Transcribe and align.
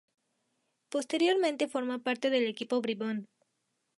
Posteriormente 0.89 1.67
formó 1.67 1.99
parte 2.01 2.31
del 2.31 2.47
equipo 2.47 2.81
Bribón. 2.81 3.27